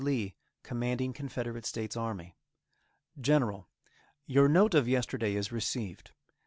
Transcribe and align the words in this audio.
Lee, 0.03 0.33
Commanding 0.63 1.13
Confederate 1.13 1.63
States 1.63 1.95
Army:_ 1.95 2.33
GENERAL: 3.21 3.69
Your 4.25 4.49
note 4.49 4.73
of 4.73 4.87
yesterday 4.87 5.35
is 5.35 5.51
received. 5.51 6.09